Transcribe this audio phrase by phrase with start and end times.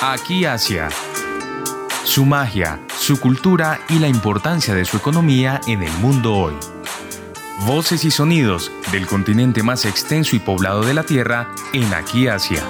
[0.00, 0.90] Aquí Asia.
[2.04, 6.54] Su magia, su cultura y la importancia de su economía en el mundo hoy.
[7.66, 12.62] Voces y sonidos del continente más extenso y poblado de la Tierra en Aquí Asia.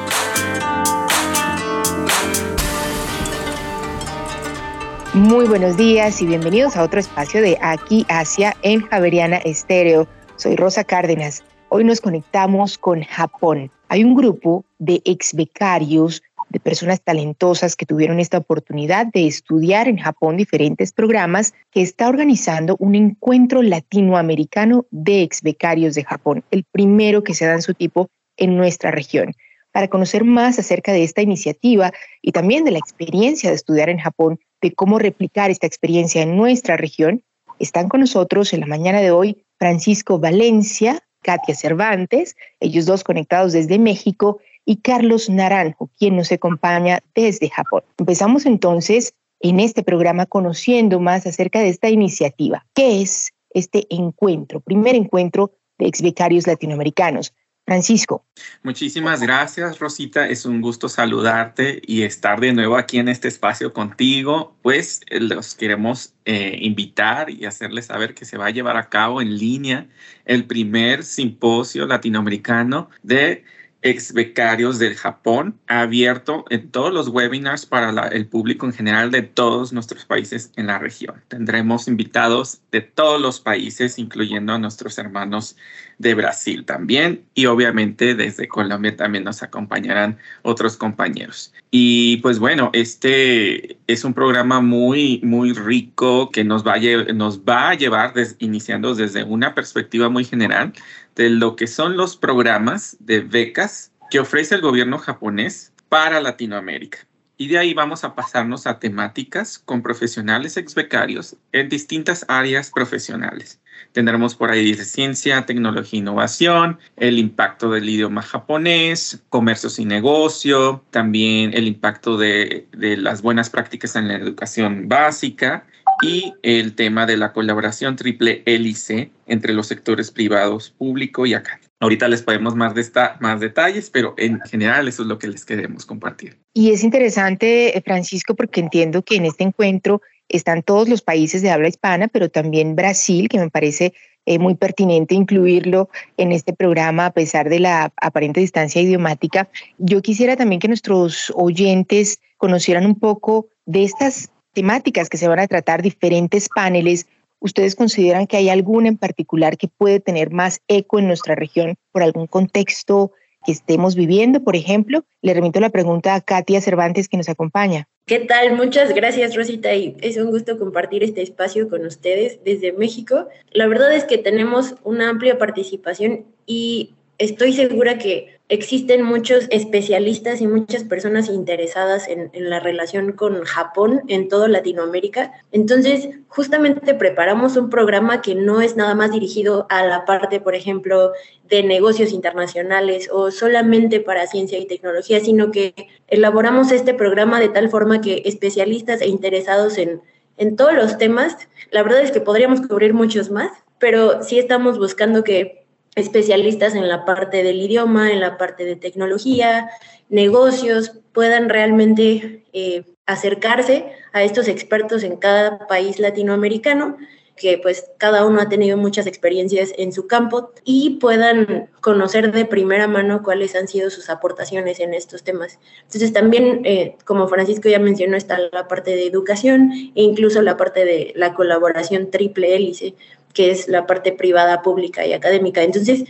[5.13, 10.09] Muy buenos días y bienvenidos a otro espacio de Aquí Asia en Javeriana Estéreo.
[10.37, 11.45] Soy Rosa Cárdenas.
[11.69, 13.71] Hoy nos conectamos con Japón.
[13.91, 19.89] Hay un grupo de ex becarios, de personas talentosas que tuvieron esta oportunidad de estudiar
[19.89, 26.45] en Japón diferentes programas, que está organizando un encuentro latinoamericano de ex becarios de Japón,
[26.51, 29.33] el primero que se da en su tipo en nuestra región.
[29.73, 31.93] Para conocer más acerca de esta iniciativa
[32.23, 36.37] y también de la experiencia de estudiar en Japón, de cómo replicar esta experiencia en
[36.37, 37.23] nuestra región,
[37.59, 43.53] están con nosotros en la mañana de hoy Francisco Valencia, Katia Cervantes, ellos dos conectados
[43.53, 47.83] desde México, y Carlos Naranjo, quien nos acompaña desde Japón.
[47.97, 52.67] Empezamos entonces en este programa conociendo más acerca de esta iniciativa.
[52.75, 57.33] ¿Qué es este encuentro, primer encuentro de ex becarios latinoamericanos?
[57.65, 58.25] Francisco.
[58.63, 60.27] Muchísimas gracias, Rosita.
[60.27, 64.57] Es un gusto saludarte y estar de nuevo aquí en este espacio contigo.
[64.63, 68.89] Pues eh, los queremos eh, invitar y hacerles saber que se va a llevar a
[68.89, 69.87] cabo en línea
[70.25, 73.45] el primer simposio latinoamericano de
[73.83, 79.23] ex becarios del Japón, abierto en todos los webinars para el público en general de
[79.23, 81.23] todos nuestros países en la región.
[81.29, 85.57] Tendremos invitados de todos los países, incluyendo a nuestros hermanos
[85.99, 91.53] de Brasil también y obviamente desde Colombia también nos acompañarán otros compañeros.
[91.71, 98.13] Y pues bueno, este es un programa muy, muy rico que nos va a, llevar
[98.39, 100.75] iniciando desde una perspectiva muy general
[101.17, 106.99] de lo que son los programas de becas que ofrece el gobierno japonés para Latinoamérica.
[107.39, 112.71] Y de ahí vamos a pasarnos a temáticas con profesionales ex becarios en distintas áreas
[112.71, 113.58] profesionales.
[113.93, 120.85] Tendremos por ahí ciencia, tecnología e innovación, el impacto del idioma japonés, comercios y negocio,
[120.91, 125.65] también el impacto de, de las buenas prácticas en la educación básica
[126.03, 131.61] y el tema de la colaboración triple hélice entre los sectores privados, público y acá.
[131.81, 132.75] Ahorita les podemos más,
[133.21, 136.37] más detalles, pero en general eso es lo que les queremos compartir.
[136.53, 141.43] Y es interesante, eh, Francisco, porque entiendo que en este encuentro están todos los países
[141.43, 143.95] de habla hispana, pero también Brasil, que me parece
[144.27, 149.49] eh, muy pertinente incluirlo en este programa a pesar de la aparente distancia idiomática.
[149.79, 155.39] Yo quisiera también que nuestros oyentes conocieran un poco de estas temáticas que se van
[155.39, 157.07] a tratar, diferentes paneles.
[157.41, 161.77] ¿Ustedes consideran que hay alguna en particular que puede tener más eco en nuestra región
[161.93, 163.13] por algún contexto
[163.45, 165.05] que estemos viviendo, por ejemplo?
[165.23, 167.89] Le remito la pregunta a Katia Cervantes que nos acompaña.
[168.07, 168.57] ¿Qué tal?
[168.57, 173.29] Muchas gracias, Rosita, y es un gusto compartir este espacio con ustedes desde México.
[173.53, 180.41] La verdad es que tenemos una amplia participación y estoy segura que existen muchos especialistas
[180.41, 185.33] y muchas personas interesadas en, la relación con Japón en toda Latinoamérica.
[185.53, 190.55] Entonces, justamente preparamos un programa que no es nada más dirigido a la parte, por
[190.55, 191.13] ejemplo,
[191.49, 195.75] de negocios internacionales o solamente para ciencia y tecnología, sino que
[196.09, 200.01] elaboramos este programa de tal forma que especialistas e interesados en,
[200.39, 201.37] en todos los temas,
[201.71, 205.68] la verdad es que podríamos cubrir muchos más, pero sí estamos buscando que
[205.99, 209.71] especialistas en la parte del idioma, en la parte de tecnología,
[210.09, 216.97] negocios, puedan realmente eh, acercarse a estos expertos en cada país latinoamericano
[217.39, 222.45] que pues cada uno ha tenido muchas experiencias en su campo y puedan conocer de
[222.45, 225.59] primera mano cuáles han sido sus aportaciones en estos temas.
[225.85, 230.57] Entonces también, eh, como Francisco ya mencionó, está la parte de educación e incluso la
[230.57, 232.95] parte de la colaboración triple hélice,
[233.39, 235.63] que es la parte privada, pública y académica.
[235.63, 236.03] Entonces,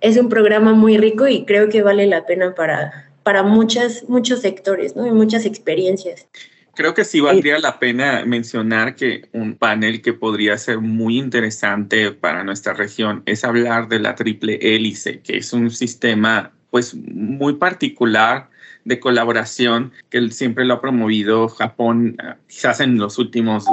[0.00, 4.40] es un programa muy rico y creo que vale la pena para, para muchas, muchos
[4.40, 5.06] sectores ¿no?
[5.06, 6.26] y muchas experiencias.
[6.74, 12.10] Creo que sí valdría la pena mencionar que un panel que podría ser muy interesante
[12.10, 17.52] para nuestra región es hablar de la triple hélice, que es un sistema pues muy
[17.52, 18.50] particular
[18.84, 22.16] de colaboración que siempre lo ha promovido Japón
[22.48, 23.66] quizás en los últimos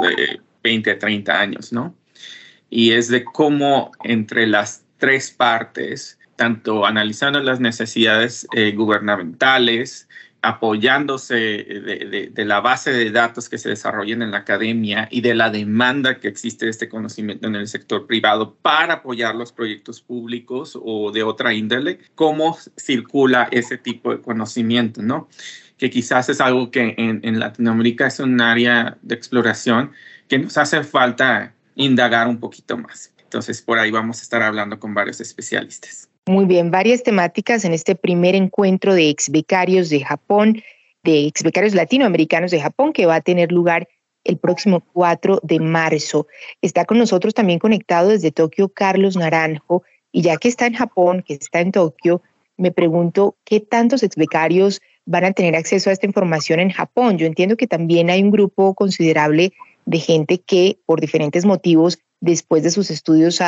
[0.62, 1.96] 20, eh, 30 años, ¿no?
[2.70, 10.08] Y es de cómo entre las tres partes, tanto analizando las necesidades eh, gubernamentales
[10.42, 15.34] apoyándose de, de, la base de datos que se desarrollan en la academia y de
[15.34, 20.00] la demanda que existe de este conocimiento en el sector privado para apoyar los proyectos
[20.00, 25.28] públicos o de otra índole, cómo circula ese tipo de conocimiento, ¿no?
[25.76, 29.92] Que quizás es algo que en, en Latinoamérica es un área de exploración
[30.28, 33.12] que nos hace falta indagar un poquito más.
[33.22, 36.08] Entonces, por ahí vamos a estar hablando con varios especialistas.
[36.26, 40.62] Muy bien, varias temáticas en este primer encuentro de ex becarios de Japón,
[41.02, 43.88] de ex becarios latinoamericanos de Japón, que va a tener lugar
[44.24, 46.26] el próximo 4 de marzo.
[46.60, 49.82] Está con nosotros también conectado desde Tokio Carlos Naranjo,
[50.12, 52.22] y ya que está en Japón, que está en Tokio,
[52.56, 57.16] me pregunto qué tantos ex becarios van a tener acceso a esta información en Japón.
[57.16, 59.52] Yo entiendo que también hay un grupo considerable
[59.86, 63.40] de gente que por diferentes motivos después de sus estudios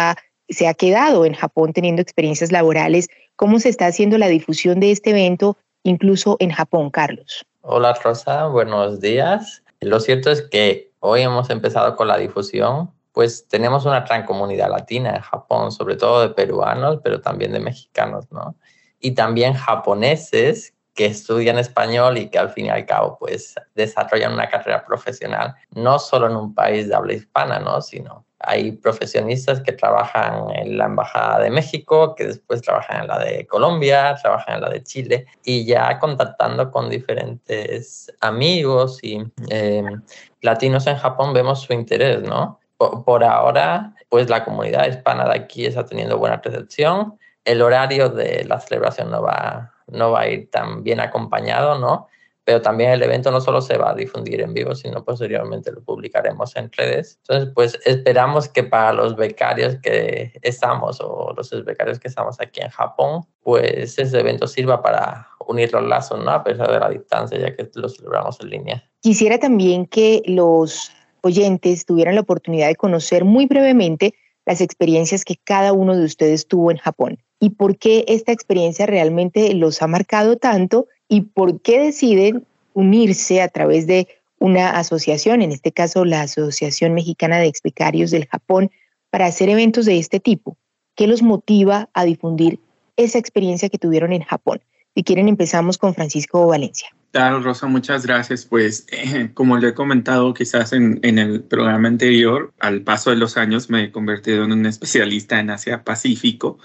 [0.48, 3.08] se ha quedado en Japón teniendo experiencias laborales.
[3.36, 7.44] ¿Cómo se está haciendo la difusión de este evento incluso en Japón, Carlos?
[7.62, 9.62] Hola Rosa, buenos días.
[9.80, 14.70] Lo cierto es que hoy hemos empezado con la difusión, pues tenemos una gran comunidad
[14.70, 18.54] latina en Japón, sobre todo de peruanos, pero también de mexicanos, ¿no?
[19.00, 24.34] Y también japoneses que estudian español y que al fin y al cabo pues desarrollan
[24.34, 27.80] una carrera profesional, no solo en un país de habla hispana, ¿no?
[27.80, 33.18] Sino hay profesionistas que trabajan en la Embajada de México, que después trabajan en la
[33.20, 40.02] de Colombia, trabajan en la de Chile, y ya contactando con diferentes amigos y em,
[40.40, 42.60] latinos en Japón vemos su interés, ¿no?
[42.76, 47.16] Por, ahora, pues la comunidad hispana de aquí está teniendo buena recepción.
[47.44, 52.08] El horario de la celebración no va, no va a ir tan bien acompañado, ¿no?
[52.44, 55.82] pero también el evento no solo se va a difundir en vivo, sino posteriormente lo
[55.82, 57.18] publicaremos en redes.
[57.22, 62.60] Entonces, pues esperamos que para los becarios que estamos o los becarios que estamos aquí
[62.60, 66.30] en Japón, pues ese evento sirva para unir los lazos, ¿no?
[66.30, 68.90] A pesar de la distancia, ya que lo celebramos en línea.
[69.00, 70.90] Quisiera también que los
[71.22, 74.14] oyentes tuvieran la oportunidad de conocer muy brevemente
[74.44, 78.86] las experiencias que cada uno de ustedes tuvo en Japón y por qué esta experiencia
[78.86, 84.06] realmente los ha marcado tanto y por qué deciden unirse a través de
[84.38, 88.70] una asociación, en este caso la Asociación Mexicana de Explicarios del Japón,
[89.10, 90.56] para hacer eventos de este tipo.
[90.94, 92.60] ¿Qué los motiva a difundir
[92.96, 94.60] esa experiencia que tuvieron en Japón?
[94.94, 96.90] Si quieren, empezamos con Francisco Valencia.
[97.10, 98.44] Claro, Rosa, muchas gracias.
[98.44, 98.86] Pues
[99.34, 103.68] como le he comentado quizás en, en, el programa anterior, al paso de los años
[103.68, 106.58] me he convertido en un especialista en Asia Pacífico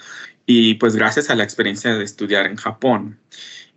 [0.48, 3.20] y pues gracias a la experiencia de estudiar en Japón.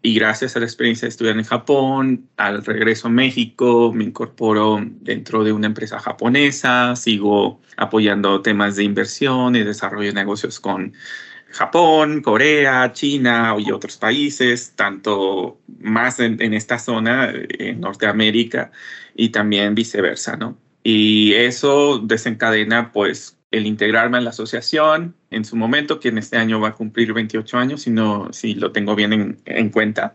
[0.03, 4.79] Y gracias a la experiencia de estudiar en Japón, al regreso a México, me incorporo
[5.03, 10.95] dentro de una empresa japonesa, sigo apoyando temas de inversión y desarrollo de negocios con
[11.51, 18.71] Japón, Corea, China y otros países, tanto más en, esta zona, en Norteamérica,
[19.15, 20.57] y también viceversa, ¿no?
[20.83, 26.37] Y eso desencadena pues el integrarme a la asociación en su momento, que en este
[26.37, 30.15] año va a cumplir 28 años, si, no, si lo tengo bien en, en cuenta,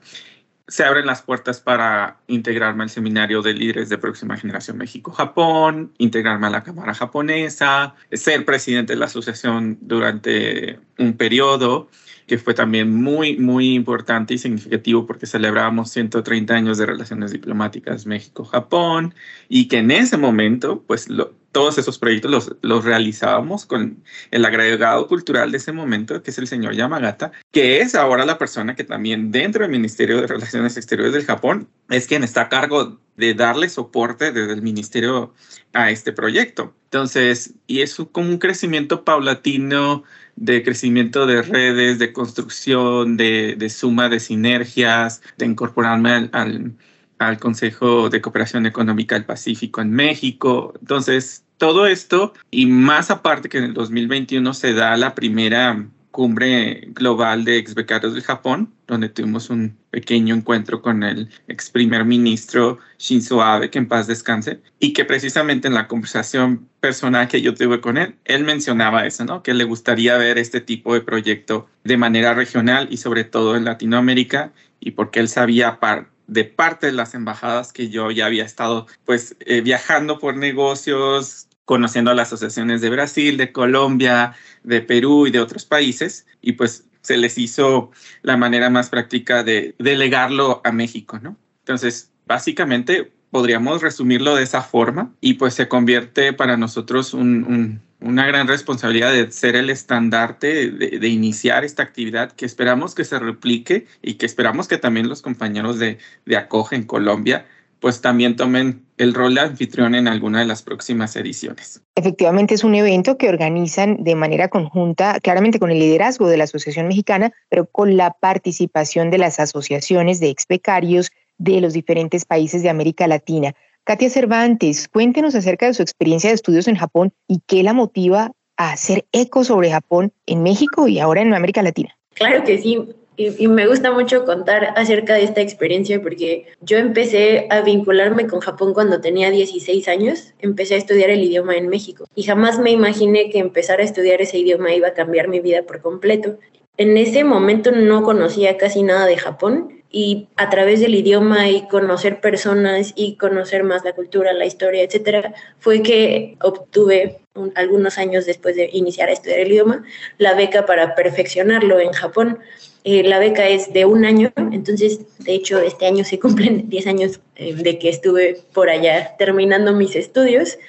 [0.68, 6.48] se abren las puertas para integrarme al seminario de líderes de próxima generación México-Japón, integrarme
[6.48, 11.90] a la Cámara japonesa, ser presidente de la asociación durante un periodo
[12.28, 18.06] que fue también muy, muy importante y significativo porque celebrábamos 130 años de relaciones diplomáticas
[18.06, 19.14] México-Japón
[19.48, 21.08] y que en ese momento, pues
[21.56, 26.38] todos esos proyectos los, los realizábamos con el agregado cultural de ese momento, que es
[26.38, 30.76] el señor Yamagata, que es ahora la persona que también dentro del Ministerio de Relaciones
[30.76, 35.34] Exteriores del Japón es quien está a cargo de darle soporte desde el ministerio
[35.72, 36.76] a este proyecto.
[36.84, 40.04] Entonces, y es como un crecimiento paulatino
[40.36, 46.76] de crecimiento de redes, de construcción, de, de suma de sinergias, de incorporarme al,
[47.20, 50.74] al, Consejo de Cooperación Económica del Pacífico en México.
[50.82, 56.88] Entonces, todo esto y más aparte que en el 2021 se da la primera cumbre
[56.94, 62.06] global de ex becarios del Japón, donde tuvimos un pequeño encuentro con el ex primer
[62.06, 67.42] ministro Shinzo Abe, que en paz descanse, y que precisamente en la conversación personal que
[67.42, 69.44] yo tuve con él, él mencionaba eso, ¿no?
[69.44, 73.66] Que le gustaría ver este tipo de proyecto de manera regional y sobre todo en
[73.66, 75.82] Latinoamérica, y porque él sabía
[76.28, 81.48] de parte de las embajadas que yo ya había estado pues eh, viajando por negocios,
[81.66, 86.54] conociendo a las asociaciones de Brasil, de Colombia, de Perú y de otros países, y
[86.54, 87.92] pues se les hizo
[88.22, 91.38] la manera más práctica de delegarlo a México, ¿no?
[91.60, 98.26] Entonces, básicamente podríamos resumirlo de esa forma y pues se convierte para nosotros un, una
[98.28, 103.88] gran responsabilidad de ser el estandarte, de, iniciar esta actividad que esperamos que se replique
[104.02, 107.46] y que esperamos que también los compañeros de, de Acoge en Colombia
[107.86, 111.84] pues también tomen el rol de anfitrión en alguna de las próximas ediciones.
[111.96, 116.46] Efectivamente es un evento que organizan de manera conjunta, claramente con el liderazgo de la
[116.46, 122.26] Asociación Mexicana, pero con la participación de las asociaciones de ex becarios de los diferentes
[122.26, 123.54] países de América Latina.
[123.86, 128.32] Katia Cervantes, cuéntenos acerca de su experiencia de estudios en Japón y qué la motiva
[128.58, 131.96] a hacer eco sobre Japón en México y ahora en América Latina.
[132.16, 132.80] Claro que sí.
[133.16, 138.40] Y, me gusta mucho contar acerca de esta experiencia porque yo empecé a vincularme con
[138.40, 140.34] Japón cuando tenía 16 años.
[140.40, 144.20] Empecé a estudiar el idioma en México y jamás me imaginé que empezar a estudiar
[144.20, 146.40] ese idioma iba a cambiar mi vida por completo.
[146.78, 151.70] En ese momento no conocía casi nada de Japón y a través del idioma y
[151.70, 157.20] conocer personas y conocer más la cultura, la historia, etcétera, fue que obtuve
[157.56, 159.86] algunos años después de iniciar a estudiar el idioma
[160.18, 162.40] la beca para perfeccionarlo en Japón.
[162.84, 166.88] Eh, la beca es de un año, entonces, de hecho, este año se cumplen 10
[166.88, 170.60] años eh, de que estuve por allá terminando mis estudios.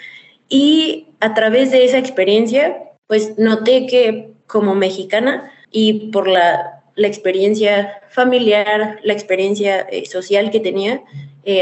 [0.49, 2.77] Y a través de esa experiencia,
[3.09, 10.51] pues noté que como mexicana y por la, la experiencia familiar, la experiencia eh, social
[10.51, 11.03] que tenía,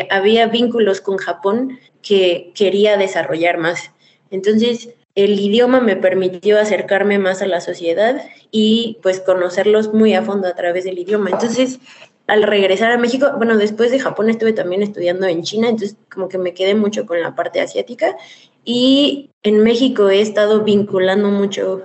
[0.09, 3.91] había vínculos con Japón que quería desarrollar más.
[4.31, 10.23] Entonces, el idioma me permitió acercarme más a la sociedad y pues conocerlos muy a
[10.23, 11.31] fondo a través del idioma.
[11.31, 11.79] Entonces,
[12.27, 16.29] al regresar a México, bueno, después de Japón estuve también estudiando en China, entonces como
[16.29, 18.17] que me quedé mucho con la parte asiática
[18.65, 21.83] y en México he estado vinculando mucho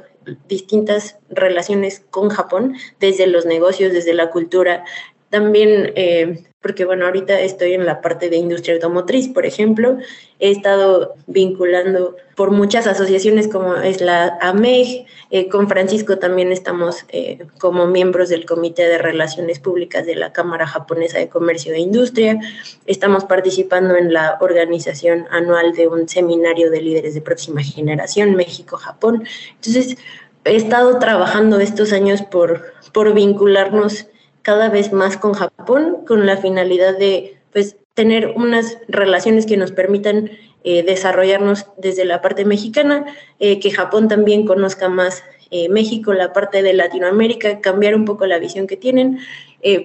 [0.47, 4.85] distintas relaciones con Japón, desde los negocios, desde la cultura,
[5.29, 9.97] también eh, porque bueno, ahorita estoy en la parte de industria automotriz, por ejemplo,
[10.39, 17.05] he estado vinculando por muchas asociaciones como es la AMEG, eh, con Francisco también estamos
[17.09, 21.79] eh, como miembros del Comité de Relaciones Públicas de la Cámara Japonesa de Comercio e
[21.79, 22.37] Industria,
[22.85, 29.23] estamos participando en la organización anual de un seminario de líderes de próxima generación, México-Japón.
[29.55, 29.97] Entonces,
[30.43, 34.07] he estado trabajando estos años por, por vincularnos
[34.49, 39.71] cada vez más con Japón con la finalidad de pues tener unas relaciones que nos
[39.71, 40.31] permitan
[40.63, 43.05] eh, desarrollarnos desde la parte mexicana,
[43.37, 48.25] eh, que Japón también conozca más eh, México, la parte de Latinoamérica, cambiar un poco
[48.25, 49.19] la visión que tienen,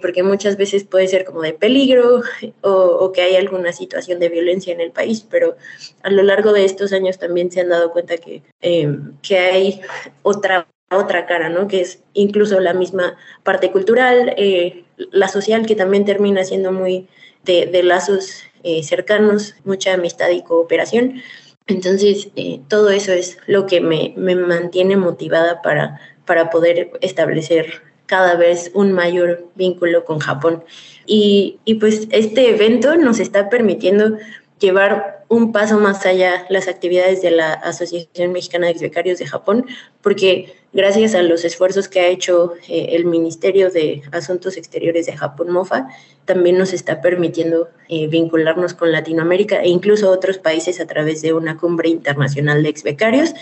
[0.01, 2.23] porque muchas veces puede ser como de peligro
[2.63, 5.57] o, o, que hay alguna situación de violencia en el país, pero
[6.03, 9.81] a lo largo de estos años también se han dado cuenta que, que hay
[10.23, 11.69] otra otra cara, ¿no?
[11.69, 17.09] Que es incluso la misma parte cultural, eh, la social, que también termina siendo muy
[17.45, 21.23] de, lazos eh, cercanos, mucha amistad y cooperación.
[21.67, 28.37] Entonces, eh, todo eso es lo que me, mantiene motivada para, para poder establecer cada
[28.37, 30.63] vez un mayor vínculo con Japón.
[31.07, 34.19] Y, y pues este evento nos está permitiendo
[34.59, 39.67] llevar un paso más allá las actividades de la Asociación Mexicana de Exbecarios de Japón,
[40.03, 45.17] porque gracias a los esfuerzos que ha hecho eh, el Ministerio de Asuntos Exteriores de
[45.17, 45.89] Japón, MOFA,
[46.27, 51.33] también nos está permitiendo eh, vincularnos con Latinoamérica e incluso otros países a través de
[51.33, 53.35] una cumbre internacional de exbecarios.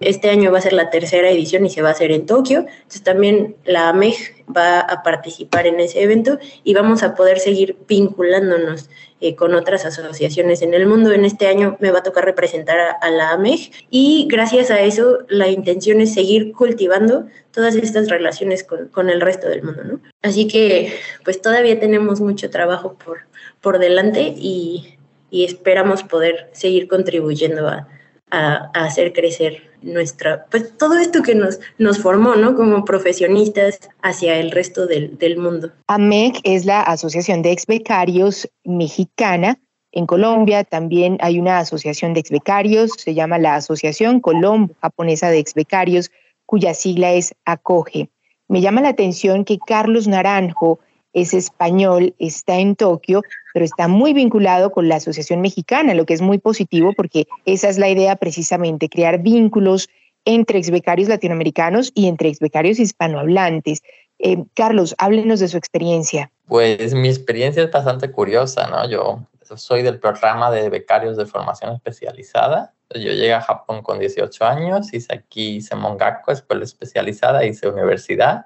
[0.00, 2.60] Este año va a ser la tercera edición y se va a hacer en Tokio.
[2.60, 7.76] Entonces también la AMEG va a participar en ese evento y vamos a poder seguir
[7.88, 8.88] vinculándonos
[9.20, 11.12] eh, con otras asociaciones en el mundo.
[11.12, 15.18] En este año me va a tocar representar a, la AMEG y gracias a eso
[15.28, 19.84] la intención es seguir cultivando todas estas relaciones con, con el resto del mundo.
[19.84, 20.00] ¿no?
[20.22, 20.92] Así que
[21.24, 23.20] pues todavía tenemos mucho trabajo por,
[23.60, 24.96] por delante y,
[25.30, 27.88] y esperamos poder seguir contribuyendo a,
[28.30, 32.56] a, hacer crecer nuestra, pues todo esto que nos, nos formó, ¿no?
[32.56, 35.70] Como profesionistas hacia el resto del, del mundo.
[35.86, 39.58] AMEC es la Asociación de Ex Becarios Mexicana.
[39.92, 45.30] En Colombia también hay una asociación de ex becarios, se llama la Asociación Colombo Japonesa
[45.30, 46.10] de Ex Becarios,
[46.44, 48.10] cuya sigla es ACOGE.
[48.48, 50.80] Me llama la atención que Carlos Naranjo
[51.14, 53.22] es español, está en Tokio,
[53.56, 57.70] pero está muy vinculado con la Asociación Mexicana, lo que es muy positivo porque esa
[57.70, 59.88] es la idea precisamente, crear vínculos
[60.26, 63.82] entre exbecarios latinoamericanos y entre exbecarios hispanohablantes.
[64.18, 66.30] Eh, Carlos, háblenos de su experiencia.
[66.46, 68.86] Pues mi experiencia es bastante curiosa, ¿no?
[68.90, 72.74] Yo soy del programa de becarios de formación especializada.
[72.90, 78.44] Yo llegué a Japón con 18 años, hice aquí, hice Mongaku, escuela especializada, hice universidad,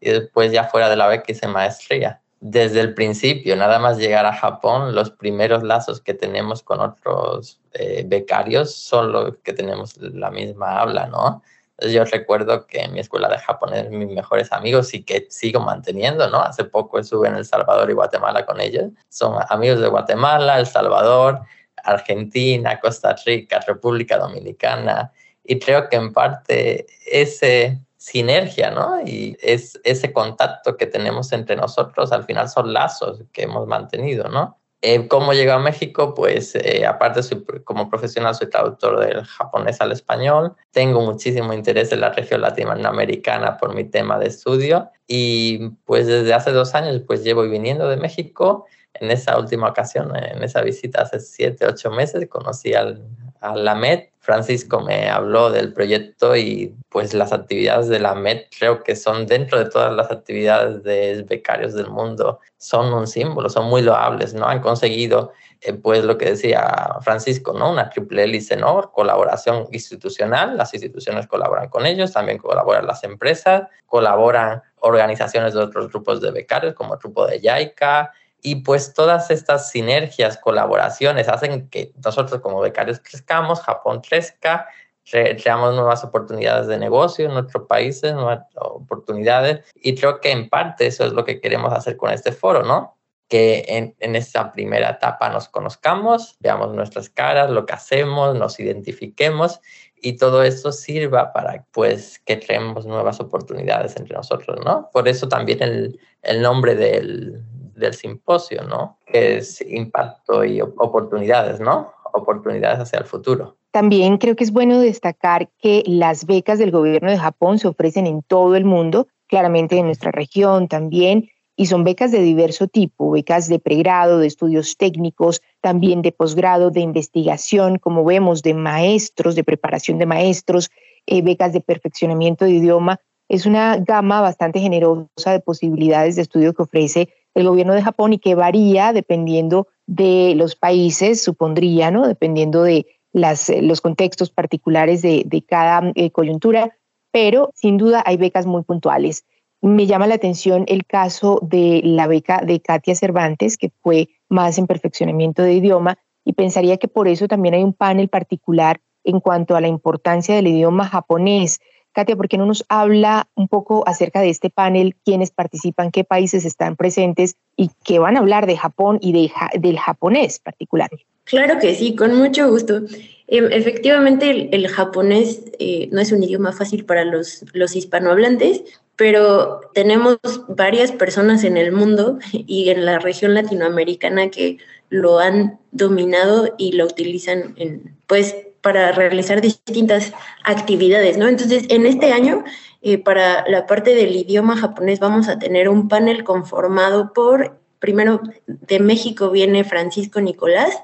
[0.00, 2.20] y después ya fuera de la beca hice maestría.
[2.40, 7.60] Desde el principio, nada más llegar a Japón, los primeros lazos que tenemos con otros
[7.72, 11.42] eh, becarios son los que tenemos la misma habla, ¿no?
[11.78, 16.28] yo recuerdo que en mi escuela de japonés, mis mejores amigos y que sigo manteniendo,
[16.30, 16.40] ¿no?
[16.40, 18.90] Hace poco estuve en El Salvador y Guatemala con ellos.
[19.10, 21.42] Son amigos de Guatemala, El Salvador,
[21.84, 25.12] Argentina, Costa Rica, República Dominicana.
[25.44, 29.00] Y creo que en parte ese sinergia, ¿no?
[29.04, 34.28] Y es ese contacto que tenemos entre nosotros, al final son lazos que hemos mantenido,
[34.28, 34.60] ¿no?
[34.80, 36.14] Eh, ¿Cómo llego a México?
[36.14, 40.54] Pues eh, aparte soy, como profesional soy traductor del japonés al español.
[40.70, 46.32] Tengo muchísimo interés en la región latinoamericana por mi tema de estudio y pues desde
[46.32, 48.66] hace dos años pues llevo viniendo de México.
[48.94, 53.02] En esa última ocasión, en esa visita hace siete, ocho meses, conocí al,
[53.40, 54.08] a la MED.
[54.20, 59.24] Francisco me habló del proyecto y pues las actividades de la MED creo que son
[59.24, 64.34] dentro de todas las actividades de becarios del mundo, son un símbolo, son muy loables,
[64.34, 64.46] ¿no?
[64.46, 67.70] Han conseguido eh, pues lo que decía Francisco, ¿no?
[67.70, 68.90] Una triple hélice, ¿no?
[68.90, 75.88] Colaboración institucional, las instituciones colaboran con ellos, también colaboran las empresas, colaboran organizaciones de otros
[75.88, 78.12] grupos de becarios como el grupo de YAICA,
[78.46, 84.68] y pues todas estas sinergias, colaboraciones hacen que nosotros como becarios crezcamos, Japón crezca,
[85.02, 89.64] creamos nuevas oportunidades de negocio en nuestros países, nuevas oportunidades.
[89.74, 92.96] Y creo que en parte eso es lo que queremos hacer con este foro, ¿no?
[93.26, 98.60] Que en, en esta primera etapa nos conozcamos, veamos nuestras caras, lo que hacemos, nos
[98.60, 99.60] identifiquemos
[100.00, 104.88] y todo esto sirva para pues que creemos nuevas oportunidades entre nosotros, ¿no?
[104.92, 107.42] Por eso también el, el nombre del,
[107.76, 108.98] del simposio, ¿no?
[109.06, 111.92] Que es impacto y oportunidades, ¿no?
[112.12, 113.56] Oportunidades hacia el futuro.
[113.70, 118.06] También creo que es bueno destacar que las becas del gobierno de Japón se ofrecen
[118.06, 123.10] en todo el mundo, claramente en nuestra región también, y son becas de diverso tipo,
[123.10, 129.34] becas de pregrado, de estudios técnicos, también de posgrado, de investigación, como vemos, de maestros,
[129.34, 130.70] de preparación de maestros,
[131.06, 133.00] eh, becas de perfeccionamiento de idioma.
[133.28, 138.14] Es una gama bastante generosa de posibilidades de estudio que ofrece el gobierno de Japón
[138.14, 142.08] y que varía dependiendo de los países, supondría, ¿no?
[142.08, 146.76] Dependiendo de eh, los contextos particulares de, de cada eh, coyuntura,
[147.12, 149.26] pero sin duda hay becas muy puntuales.
[149.60, 154.56] Me llama la atención el caso de la beca de Katia Cervantes, que fue más
[154.56, 159.20] en perfeccionamiento de idioma, y pensaría que por eso también hay un panel particular en
[159.20, 161.60] cuanto a la importancia del idioma japonés.
[161.96, 166.04] Katia, ¿por qué no nos habla un poco acerca de este panel, quiénes participan, qué
[166.04, 170.90] países están presentes y qué van a hablar de Japón y de, del japonés particular?
[171.24, 172.82] Claro que sí, con mucho gusto.
[173.28, 178.62] Em, efectivamente, el, japonés eh, no es un idioma fácil para los, los hispanohablantes,
[178.96, 184.58] pero tenemos varias personas en el mundo y en la región latinoamericana que
[184.90, 191.28] lo han dominado y lo utilizan en, pues, para realizar distintas actividades, ¿no?
[191.28, 192.42] Entonces, en este año,
[192.82, 198.22] eh, para la parte del idioma japonés, vamos a tener un panel conformado por, primero,
[198.48, 200.76] de México viene Francisco Nicolás,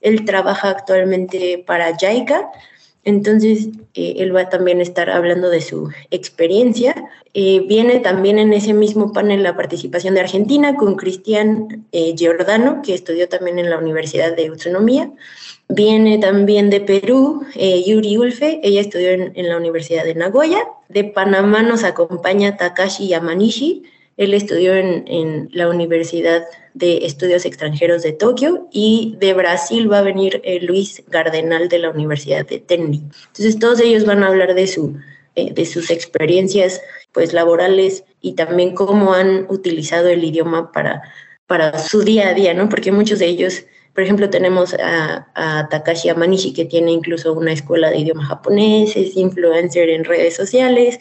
[0.00, 2.50] él trabaja actualmente para JICA,
[3.06, 6.94] entonces eh, él va a también estar hablando de su experiencia.
[7.32, 12.92] Eh, viene también en ese mismo panel la participación de Argentina con Cristian Giordano, que
[12.92, 15.10] estudió también en la Universidad de Autonomía.
[15.68, 20.62] Viene también de Perú eh, Yuri Ulfe, ella estudió en, la Universidad de Nagoya.
[20.88, 23.82] De Panamá nos acompaña Takashi Yamanishi,
[24.16, 30.02] él estudió en, la Universidad de Estudios Extranjeros de Tokio y de Brasil va a
[30.02, 33.02] venir eh, Luis Gardenal de la Universidad de Tenri.
[33.28, 34.96] Entonces todos ellos van a hablar de, su,
[35.34, 36.80] eh, de sus experiencias
[37.12, 41.02] pues, laborales y también cómo han utilizado el idioma para,
[41.46, 42.68] para su día a día, ¿no?
[42.68, 43.64] porque muchos de ellos
[43.96, 49.16] por ejemplo, tenemos a, Takashi Amanishi, que tiene incluso una escuela de idioma japonés, es
[49.16, 50.98] influencer en redes sociales.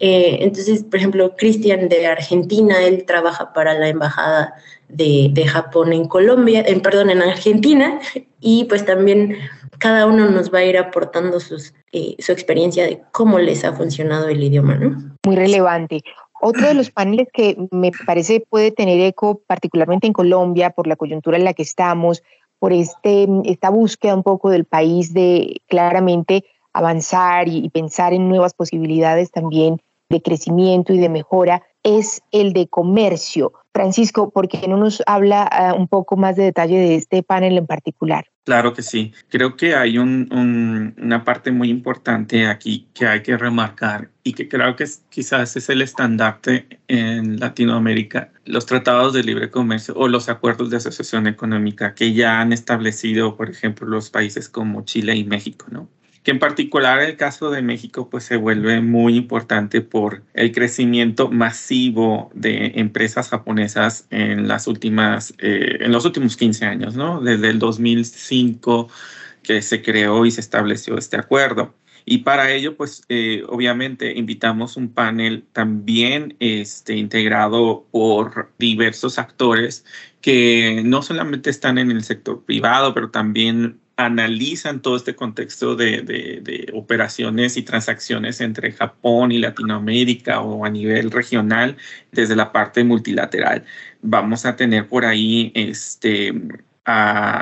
[0.00, 4.54] Eh, entonces, por ejemplo, Cristian de Argentina, él trabaja para la embajada
[4.88, 7.98] de, Japón en Colombia, en, perdón, en Argentina,
[8.40, 9.36] y pues también
[9.78, 13.72] cada uno nos va a ir aportando sus, eh, su experiencia de cómo les ha
[13.74, 15.16] funcionado el idioma, ¿no?
[15.26, 16.02] Muy relevante.
[16.40, 20.96] Otro de los paneles que me parece puede tener eco, particularmente en Colombia, por la
[20.96, 22.22] coyuntura en la que estamos,
[22.60, 28.54] por este, esta búsqueda un poco del país de claramente avanzar y, pensar en nuevas
[28.54, 33.52] posibilidades también de crecimiento y de mejora, es el de comercio.
[33.72, 37.58] Francisco, ¿por qué no nos habla ah, un poco más de detalle de este panel
[37.58, 38.26] en particular?
[38.44, 39.12] Claro que sí.
[39.28, 44.74] Creo que hay una parte muy importante aquí que hay que remarcar y que creo
[44.74, 50.70] que quizás es el estandarte en Latinoamérica, los tratados de libre comercio o los acuerdos
[50.70, 55.66] de asociación económica que ya han establecido, por ejemplo, los países como Chile y México,
[55.70, 55.88] ¿no?
[56.28, 61.30] Que en particular el caso de México pues se vuelve muy importante por el crecimiento
[61.30, 67.22] masivo de empresas japonesas en las últimas eh, en los últimos 15 años, ¿no?
[67.22, 68.90] Desde el 2005
[69.42, 71.74] que se creó y se estableció este acuerdo.
[72.04, 79.86] Y para ello, pues eh, obviamente invitamos un panel también este, integrado por diversos actores
[80.20, 86.70] que no solamente están en el sector privado, pero también analizan todo este contexto de,
[86.72, 91.76] operaciones y transacciones entre Japón y Latinoamérica o a nivel regional
[92.12, 93.64] desde la parte multilateral.
[94.00, 96.32] Vamos a tener por ahí este,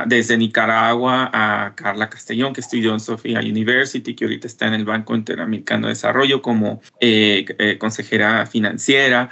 [0.06, 4.86] desde Nicaragua a Carla Castellón, que estudió en Sofía University, que ahorita está en el
[4.86, 9.28] Banco Interamericano de Desarrollo como eh, eh, consejera financiera.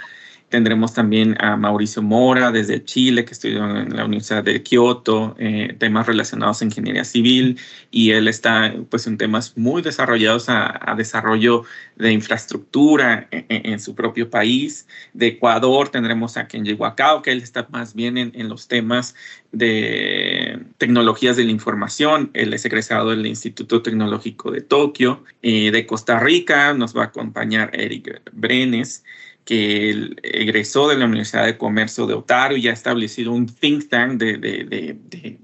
[0.49, 5.75] Tendremos también a Mauricio Mora desde Chile, que estudió en la Universidad de Kioto, eh,
[5.79, 11.63] temas relacionados a ingeniería civil, y él está pues, en temas muy desarrollados a, desarrollo
[11.95, 14.87] de infraestructura en, su propio país.
[15.13, 19.15] De Ecuador tendremos a Kenji Wakao, que él está más bien en, los temas
[19.51, 22.29] de tecnologías de la información.
[22.33, 25.23] Él es egresado del Instituto Tecnológico de Tokio.
[25.41, 29.03] Eh, de Costa Rica nos va a acompañar Eric Brenes
[29.45, 34.13] que egresó de la Universidad de Comercio de Otario y ha establecido un think tank
[34.13, 34.37] de,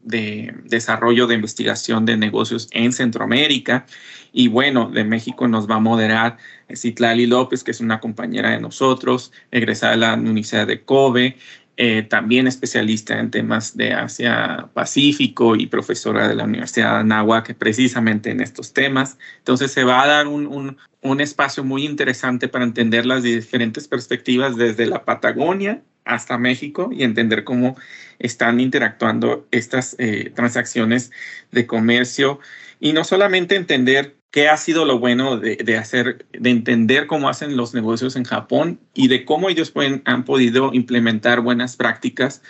[0.04, 3.86] de, desarrollo de investigación de negocios en Centroamérica.
[4.34, 6.38] Y bueno, de México nos va a moderar
[6.76, 11.38] Citlali López, que es una compañera de nosotros, egresada de la Universidad de Kobe,
[11.84, 17.56] eh, también especialista en temas de Asia Pacífico y profesora de la Universidad de Anáhuac
[17.56, 19.18] precisamente en estos temas.
[19.40, 24.58] Entonces se va a dar un, un, espacio muy interesante para entender las diferentes perspectivas
[24.58, 27.76] desde la Patagonia hasta México y entender cómo
[28.20, 31.10] están interactuando estas eh, transacciones
[31.52, 32.40] de comercio
[32.82, 37.56] y no solamente entender qué ha sido lo bueno de, hacer, de entender cómo hacen
[37.56, 42.42] los negocios en Japón y de cómo ellos pueden, han podido implementar buenas prácticas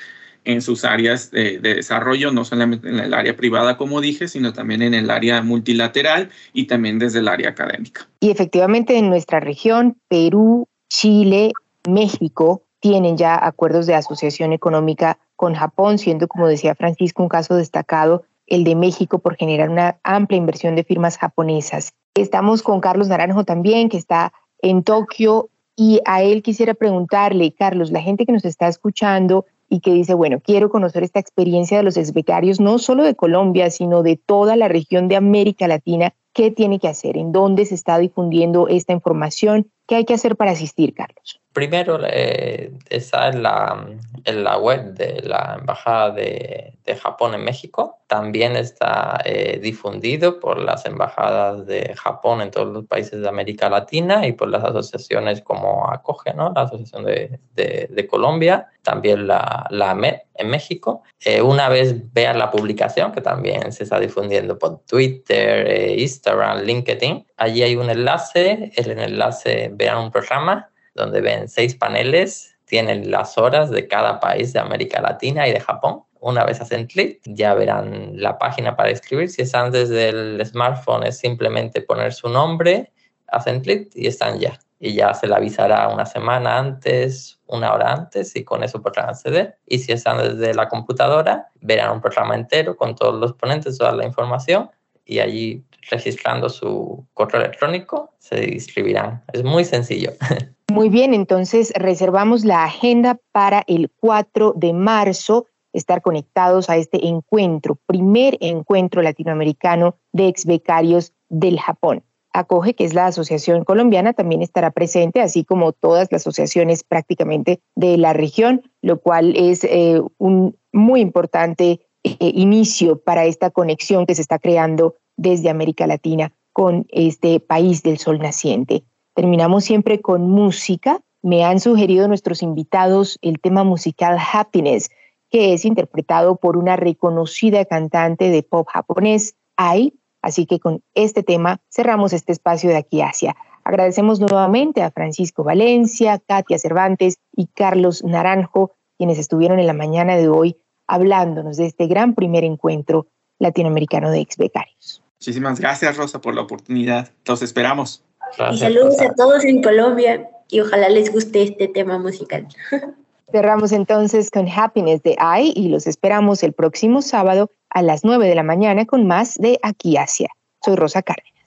[0.44, 4.82] en sus áreas de, desarrollo, no solamente en el área privada, como dije, sino también
[4.82, 8.08] en el área multilateral y también desde el área académica.
[8.22, 11.52] Y efectivamente en nuestra región, Perú, Chile,
[11.88, 17.56] México, tienen ya acuerdos de asociación económica con Japón, siendo, como decía Francisco, un caso
[17.56, 21.94] destacado el de México por generar una amplia inversión de firmas japonesas.
[22.16, 27.92] Estamos con Carlos Naranjo también, que está en Tokio, y a él quisiera preguntarle, Carlos,
[27.92, 31.84] la gente que nos está escuchando y que dice, bueno, quiero conocer esta experiencia de
[31.84, 36.52] los exbecarios, no solo de Colombia, sino de toda la región de América Latina, ¿qué
[36.52, 37.18] tiene que hacer?
[37.18, 39.72] ¿En dónde se está difundiendo esta información?
[39.88, 41.42] ¿Qué hay que hacer para asistir, Carlos?
[41.54, 43.86] Primero eh, está en la,
[44.24, 47.98] en la web de la Embajada de, de Japón en México.
[48.08, 53.70] También está eh, difundido por las embajadas de Japón en todos los países de América
[53.70, 56.54] Latina y por las asociaciones como ACOGE, ¿no?
[56.56, 61.04] la Asociación de, de, de Colombia, también la, la AMED en México.
[61.20, 67.26] Eh, una vez vean la publicación, que también se está difundiendo por Twitter, Instagram, LinkedIn,
[67.38, 68.72] allí hay un enlace.
[68.76, 74.20] En el enlace vean un programa donde ven seis paneles, tienen las horas de cada
[74.20, 76.04] país de América Latina y de Japón.
[76.20, 79.30] Una vez hacen clic, ya verán la página para escribir.
[79.30, 82.92] Si están desde el smartphone, es simplemente poner su nombre,
[83.28, 84.60] hacen clic y están ya.
[84.80, 89.10] Y ya se le avisará una semana antes, una hora antes, y con eso podrán
[89.10, 89.58] acceder.
[89.66, 93.92] Y si están desde la computadora, verán un programa entero con todos los ponentes, toda
[93.92, 94.72] la información,
[95.06, 99.24] y allí registrando su correo electrónico se inscribirán.
[99.34, 100.12] Es muy sencillo.
[100.72, 107.08] Muy bien, entonces reservamos la agenda para el 4 de marzo, estar conectados a este
[107.08, 112.04] encuentro, primer encuentro latinoamericano de ex becarios del Japón.
[112.32, 117.60] Acoge, que es la asociación colombiana, también estará presente, así como todas las asociaciones prácticamente
[117.76, 124.06] de la región, lo cual es eh, un muy importante eh, inicio para esta conexión
[124.06, 128.84] que se está creando desde América Latina con este país del sol naciente.
[129.14, 131.02] Terminamos siempre con música.
[131.22, 134.90] Me han sugerido nuestros invitados el tema musical Happiness,
[135.30, 139.94] que es interpretado por una reconocida cantante de pop japonés, Ai.
[140.24, 143.36] Así que con este tema cerramos este espacio de aquí hacia.
[143.64, 150.18] Agradecemos nuevamente a Francisco Valencia, Katia Cervantes y Carlos Naranjo, quienes estuvieron en la mañana
[150.18, 150.58] de hoy
[150.92, 153.08] hablándonos de este gran primer encuentro
[153.40, 155.02] latinoamericano de ex becarios.
[155.20, 157.10] Muchísimas gracias, Rosa, por la oportunidad.
[157.26, 158.04] Los esperamos.
[158.52, 162.48] y saludos a todos en Colombia y ojalá les guste este tema musical.
[163.32, 168.28] Cerramos entonces con Happiness de I y los esperamos el próximo sábado a las 9
[168.28, 170.30] de la mañana con más de Aquí Asia.
[170.62, 171.41] Soy Rosa Cárdenas.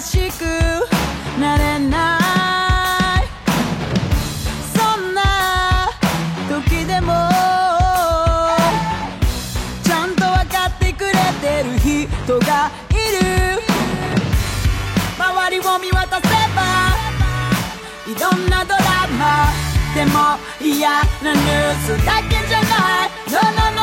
[0.00, 0.44] しく
[1.38, 3.28] なれない。
[4.74, 5.90] そんな
[6.48, 7.12] 時でも
[9.82, 13.60] ちゃんと分かってくれてる人がいる。
[15.18, 16.22] 周りを見渡せ
[16.56, 16.62] ば
[18.06, 18.80] いろんなドラ
[19.18, 19.48] マ
[19.94, 20.90] でも嫌
[21.22, 23.10] なニュースだけじゃない。
[23.30, 23.79] No, no, no